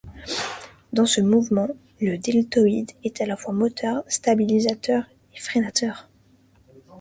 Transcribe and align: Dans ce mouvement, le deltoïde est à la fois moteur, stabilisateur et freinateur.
Dans 0.93 1.05
ce 1.05 1.21
mouvement, 1.21 1.67
le 2.01 2.17
deltoïde 2.17 2.89
est 3.03 3.21
à 3.21 3.27
la 3.27 3.37
fois 3.37 3.53
moteur, 3.53 4.03
stabilisateur 4.07 5.03
et 5.35 5.39
freinateur. 5.39 6.09